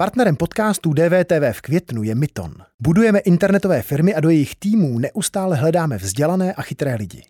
Partnerem 0.00 0.36
podcastu 0.36 0.92
DVTV 0.92 1.52
v 1.52 1.60
květnu 1.60 2.02
je 2.02 2.14
Myton. 2.14 2.54
Budujeme 2.80 3.18
internetové 3.18 3.82
firmy 3.82 4.14
a 4.14 4.20
do 4.20 4.30
jejich 4.30 4.56
týmů 4.56 4.98
neustále 4.98 5.56
hledáme 5.56 5.96
vzdělané 5.96 6.52
a 6.52 6.62
chytré 6.62 6.94
lidi. 6.94 7.22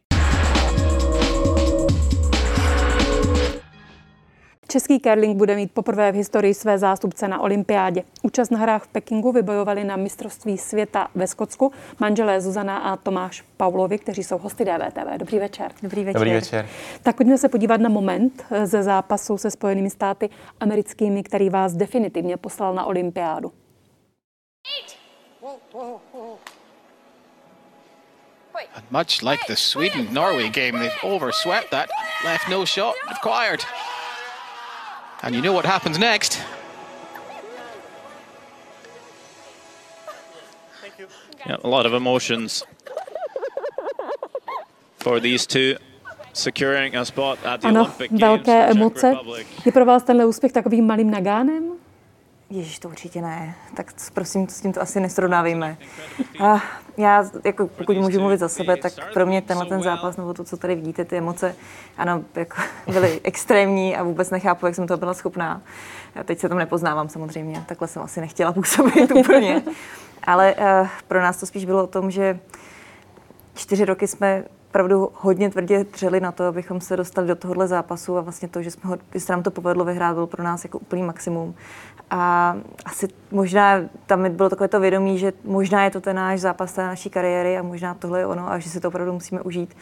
Český 4.70 5.00
curling 5.00 5.36
bude 5.36 5.56
mít 5.56 5.72
poprvé 5.72 6.12
v 6.12 6.14
historii 6.14 6.54
své 6.54 6.78
zástupce 6.78 7.28
na 7.28 7.40
olympiádě. 7.40 8.02
Účast 8.22 8.50
na 8.50 8.58
hrách 8.58 8.84
v 8.84 8.88
Pekingu 8.88 9.32
vybojovali 9.32 9.84
na 9.84 9.96
mistrovství 9.96 10.58
světa 10.58 11.08
ve 11.14 11.26
Skotsku 11.26 11.72
manželé 12.00 12.40
Zuzana 12.40 12.78
a 12.78 12.96
Tomáš 12.96 13.44
Paulovi, 13.56 13.98
kteří 13.98 14.24
jsou 14.24 14.38
hosty 14.38 14.64
DVTV. 14.64 15.18
Dobrý 15.18 15.38
večer. 15.38 15.72
Dobrý 15.82 16.04
večer. 16.04 16.20
Dobrý 16.20 16.32
večer. 16.32 16.68
Tak 17.02 17.16
pojďme 17.16 17.38
se 17.38 17.48
podívat 17.48 17.80
na 17.80 17.88
moment 17.88 18.44
ze 18.64 18.82
zápasu 18.82 19.38
se 19.38 19.50
Spojenými 19.50 19.90
státy 19.90 20.30
americkými, 20.60 21.22
který 21.22 21.50
vás 21.50 21.72
definitivně 21.72 22.36
poslal 22.36 22.74
na 22.74 22.84
olympiádu. 22.84 23.52
And 28.74 28.90
much 28.90 29.22
like 29.22 29.40
the 29.48 29.56
Sweden 29.56 30.08
Norway 30.12 30.48
game, 30.48 30.72
they've 30.72 31.02
overswept 31.02 31.70
that, 31.70 31.88
left 32.24 32.48
no 32.48 32.64
shot 32.66 32.94
acquired. 33.10 33.60
And 35.22 35.34
you 35.34 35.42
know 35.42 35.52
what 35.52 35.66
happens 35.66 35.98
next. 35.98 36.40
Yeah, 41.46 41.56
a 41.64 41.68
lot 41.68 41.86
of 41.86 41.92
emotions 41.94 42.64
for 44.98 45.20
these 45.20 45.46
two 45.46 45.76
securing 46.32 46.96
a 46.96 47.04
spot 47.04 47.38
at 47.44 47.60
the 47.60 47.68
Ano, 47.68 47.80
Olympic 47.80 48.10
Games 48.10 48.20
velké 48.20 48.66
for 48.66 48.68
Czech 48.68 48.76
emoce. 48.76 49.08
Republic. 49.10 49.46
Je 49.66 49.72
pro 49.72 49.84
vás 49.84 50.02
tenhle 50.02 50.26
úspěch 50.26 50.52
takovým 50.52 50.86
malým 50.86 51.10
nagánem? 51.10 51.72
Ježíš, 52.50 52.78
to 52.78 52.88
určitě 52.88 53.22
ne. 53.22 53.54
Tak 53.74 53.92
prosím, 54.14 54.48
s 54.48 54.60
tím 54.60 54.72
to 54.72 54.82
asi 54.82 55.00
nesrovnávejme. 55.00 55.78
A 56.40 56.62
já, 56.96 57.24
jako, 57.44 57.66
pokud 57.66 57.96
můžu 57.96 58.20
mluvit 58.20 58.40
za 58.40 58.48
sebe, 58.48 58.76
tak 58.76 58.92
pro 59.12 59.26
mě 59.26 59.42
tenhle 59.42 59.66
ten 59.66 59.82
zápas, 59.82 60.16
nebo 60.16 60.34
to, 60.34 60.44
co 60.44 60.56
tady 60.56 60.74
vidíte, 60.74 61.04
ty 61.04 61.16
emoce, 61.16 61.54
ano, 61.96 62.24
jako, 62.34 62.56
byly 62.92 63.20
extrémní 63.24 63.96
a 63.96 64.02
vůbec 64.02 64.30
nechápu, 64.30 64.66
jak 64.66 64.74
jsem 64.74 64.86
toho 64.86 64.98
byla 64.98 65.14
schopná. 65.14 65.62
Já 66.14 66.24
teď 66.24 66.38
se 66.38 66.48
tam 66.48 66.58
nepoznávám 66.58 67.08
samozřejmě, 67.08 67.64
takhle 67.66 67.88
jsem 67.88 68.02
asi 68.02 68.20
nechtěla 68.20 68.52
působit 68.52 69.10
úplně. 69.14 69.62
Ale 70.24 70.54
uh, 70.54 70.88
pro 71.08 71.22
nás 71.22 71.36
to 71.36 71.46
spíš 71.46 71.64
bylo 71.64 71.84
o 71.84 71.86
tom, 71.86 72.10
že 72.10 72.38
čtyři 73.54 73.84
roky 73.84 74.06
jsme 74.06 74.44
opravdu 74.68 75.10
hodně 75.14 75.50
tvrdě 75.50 75.84
dřeli 75.84 76.20
na 76.20 76.32
to, 76.32 76.44
abychom 76.44 76.80
se 76.80 76.96
dostali 76.96 77.28
do 77.28 77.36
tohohle 77.36 77.68
zápasu 77.68 78.18
a 78.18 78.20
vlastně 78.20 78.48
to, 78.48 78.62
že, 78.62 78.70
jsme 78.70 78.90
ho, 78.90 78.98
že 79.14 79.20
se 79.20 79.32
nám 79.32 79.42
to 79.42 79.50
povedlo 79.50 79.84
vyhrát, 79.84 80.14
bylo 80.14 80.26
pro 80.26 80.42
nás 80.42 80.64
jako 80.64 80.78
úplný 80.78 81.02
maximum. 81.02 81.54
A 82.10 82.56
asi 82.84 83.08
možná 83.30 83.80
tam 84.06 84.30
bylo 84.30 84.48
takové 84.48 84.68
to 84.68 84.80
vědomí, 84.80 85.18
že 85.18 85.32
možná 85.44 85.84
je 85.84 85.90
to 85.90 86.00
ten 86.00 86.16
náš 86.16 86.40
zápas 86.40 86.72
té 86.72 86.86
naší 86.86 87.10
kariéry 87.10 87.58
a 87.58 87.62
možná 87.62 87.94
tohle 87.94 88.18
je 88.18 88.26
ono 88.26 88.50
a 88.52 88.58
že 88.58 88.70
si 88.70 88.80
to 88.80 88.88
opravdu 88.88 89.12
musíme 89.12 89.40
užít. 89.40 89.76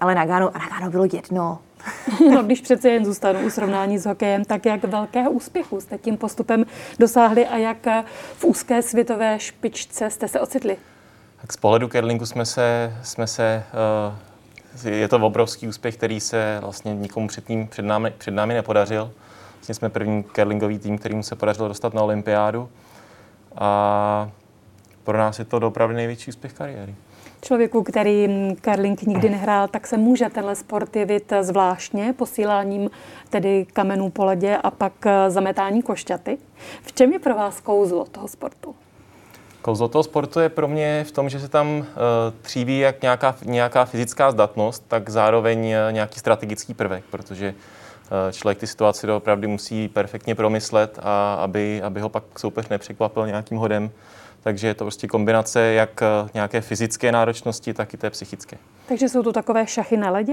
Ale 0.00 0.14
Nagano, 0.14 0.56
a 0.56 0.58
Nagano 0.58 0.90
bylo 0.90 1.04
jedno. 1.12 1.58
No, 2.34 2.42
když 2.42 2.60
přece 2.60 2.90
jen 2.90 3.04
zůstanu 3.04 3.40
u 3.46 3.50
srovnání 3.50 3.98
s 3.98 4.06
hokejem, 4.06 4.44
tak 4.44 4.66
jak 4.66 4.84
velkého 4.84 5.30
úspěchu 5.30 5.80
jste 5.80 5.98
tím 5.98 6.16
postupem 6.16 6.64
dosáhli 6.98 7.46
a 7.46 7.56
jak 7.56 7.86
v 8.36 8.44
úzké 8.44 8.82
světové 8.82 9.38
špičce 9.38 10.10
jste 10.10 10.28
se 10.28 10.40
ocitli? 10.40 10.76
Tak 11.40 11.52
z 11.52 11.56
pohledu 11.56 11.88
curlingu 11.88 12.26
jsme 12.26 12.46
se, 12.46 12.96
jsme 13.02 13.26
se 13.26 13.64
uh, 14.08 14.31
je 14.84 15.08
to 15.08 15.16
obrovský 15.16 15.68
úspěch, 15.68 15.96
který 15.96 16.20
se 16.20 16.58
vlastně 16.60 16.94
nikomu 16.94 17.28
před, 17.28 17.44
tím, 17.44 17.68
před, 17.68 17.82
námi, 17.82 18.12
před 18.18 18.30
námi 18.30 18.54
nepodařil. 18.54 19.12
Vlastně 19.54 19.74
jsme 19.74 19.88
první 19.88 20.24
curlingový 20.24 20.78
tým, 20.78 20.98
kterým 20.98 21.22
se 21.22 21.36
podařilo 21.36 21.68
dostat 21.68 21.94
na 21.94 22.02
olympiádu. 22.02 22.68
A 23.56 24.30
pro 25.04 25.18
nás 25.18 25.38
je 25.38 25.44
to 25.44 25.56
opravdu 25.56 25.94
největší 25.94 26.30
úspěch 26.30 26.52
kariéry. 26.52 26.94
Člověku, 27.42 27.82
který 27.82 28.28
curling 28.64 29.02
nikdy 29.02 29.28
nehrál, 29.28 29.68
tak 29.68 29.86
se 29.86 29.96
může 29.96 30.28
tenhle 30.30 30.56
sport 30.56 30.96
jevit 30.96 31.32
zvláštně 31.40 32.12
posíláním 32.12 32.90
tedy 33.30 33.66
kamenů 33.72 34.10
po 34.10 34.24
ledě 34.24 34.56
a 34.56 34.70
pak 34.70 34.92
zametání 35.28 35.82
košťaty. 35.82 36.38
V 36.82 36.92
čem 36.92 37.12
je 37.12 37.18
pro 37.18 37.34
vás 37.34 37.60
kouzlo 37.60 38.04
toho 38.04 38.28
sportu? 38.28 38.74
Kouzlo 39.62 39.88
toho 39.88 40.02
sportu 40.02 40.40
je 40.40 40.48
pro 40.48 40.68
mě 40.68 41.04
v 41.08 41.12
tom, 41.12 41.28
že 41.28 41.40
se 41.40 41.48
tam 41.48 41.78
uh, 41.78 41.84
tříbí 42.42 42.78
jak 42.78 43.02
nějaká, 43.02 43.34
nějaká 43.44 43.84
fyzická 43.84 44.30
zdatnost, 44.30 44.84
tak 44.88 45.10
zároveň 45.10 45.58
uh, 45.58 45.92
nějaký 45.92 46.20
strategický 46.20 46.74
prvek, 46.74 47.04
protože 47.10 47.54
uh, 47.54 48.32
člověk 48.32 48.58
ty 48.58 48.66
situaci 48.66 49.10
opravdu 49.10 49.48
musí 49.48 49.88
perfektně 49.88 50.34
promyslet, 50.34 50.98
a 51.02 51.34
aby, 51.34 51.82
aby 51.82 52.00
ho 52.00 52.08
pak 52.08 52.24
soupeř 52.36 52.68
nepřekvapil 52.68 53.26
nějakým 53.26 53.58
hodem. 53.58 53.90
Takže 54.42 54.66
je 54.66 54.74
to 54.74 54.84
prostě 54.84 55.06
kombinace 55.06 55.60
jak 55.60 56.02
uh, 56.02 56.28
nějaké 56.34 56.60
fyzické 56.60 57.12
náročnosti, 57.12 57.74
tak 57.74 57.94
i 57.94 57.96
té 57.96 58.10
psychické. 58.10 58.58
Takže 58.88 59.08
jsou 59.08 59.22
to 59.22 59.32
takové 59.32 59.66
šachy 59.66 59.96
na 59.96 60.10
ledě? 60.10 60.32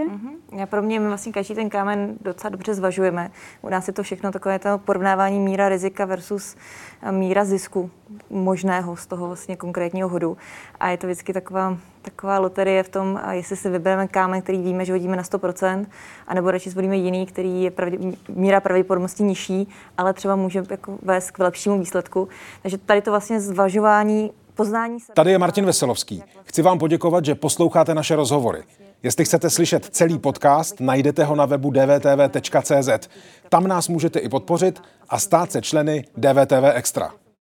Já 0.58 0.66
pro 0.66 0.82
mě 0.82 1.00
my 1.00 1.08
vlastně 1.08 1.32
každý 1.32 1.56
ten 1.56 1.70
kámen 1.70 2.18
docela 2.22 2.50
dobře 2.50 2.74
zvažujeme. 2.74 3.32
U 3.62 3.70
nás 3.70 3.88
je 3.88 3.94
to 3.94 4.04
všechno 4.04 4.32
takové 4.32 4.60
to 4.60 4.78
porovnávání 4.78 5.40
míra 5.40 5.70
rizika 5.70 6.06
versus 6.06 6.56
eh, 7.02 7.12
míra 7.12 7.46
zisku 7.46 7.92
možného 8.30 8.96
z 8.96 9.08
toho 9.08 9.28
vlastně 9.28 9.56
konkrétního 9.56 10.10
hodu. 10.10 10.38
A 10.80 10.90
je 10.90 10.98
to 10.98 11.08
vždycky 11.08 11.34
taková, 11.34 11.78
taková 12.10 12.40
loterie 12.40 12.84
v 12.84 12.90
tom, 12.90 13.22
jestli 13.32 13.56
si 13.56 13.70
vybereme 13.70 14.08
kámen, 14.08 14.42
který 14.42 14.62
víme, 14.62 14.86
že 14.86 14.94
hodíme 14.94 15.16
na 15.16 15.24
100%, 15.24 15.86
anebo 16.28 16.52
radši 16.52 16.70
zvolíme 16.70 16.98
jiný, 16.98 17.26
který 17.26 17.64
je 17.64 17.72
pravdě, 17.72 17.98
míra 18.30 18.60
pravděpodobnosti 18.60 19.24
nižší, 19.24 19.68
ale 19.98 20.14
třeba 20.14 20.36
může 20.36 20.64
jako 20.70 20.98
vést 21.02 21.32
k 21.32 21.40
lepšímu 21.40 21.80
výsledku. 21.80 22.28
Takže 22.62 22.78
tady 22.78 23.02
to 23.02 23.12
vlastně 23.12 23.42
zvažování 23.42 24.32
poznání 24.56 25.00
se. 25.00 25.12
Tady 25.14 25.32
je 25.32 25.38
Martin 25.38 25.66
Veselovský. 25.66 26.24
Chci 26.44 26.62
vám 26.62 26.80
poděkovat, 26.80 27.26
že 27.26 27.36
posloucháte 27.36 27.96
naše 27.96 28.16
rozhovory. 28.16 28.64
Jestli 29.04 29.26
chcete 29.26 29.50
slyšet 29.50 29.86
celý 29.86 30.20
podcast, 30.20 30.80
najdete 30.80 31.24
ho 31.24 31.36
na 31.36 31.46
webu 31.46 31.72
dvtv.cz. 31.72 33.10
Tam 33.50 33.68
nás 33.68 33.88
můžete 33.88 34.20
i 34.20 34.30
podpořit 34.30 34.82
a 35.10 35.20
stát 35.20 35.52
se 35.52 35.62
členy 35.62 36.06
DVTV 36.18 36.64
Extra. 36.74 37.12